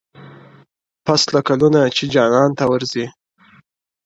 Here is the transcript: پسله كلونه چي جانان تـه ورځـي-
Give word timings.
پسله 1.05 1.39
كلونه 1.47 1.79
چي 1.95 2.05
جانان 2.13 2.49
تـه 2.57 2.65
ورځـي- 2.71 3.07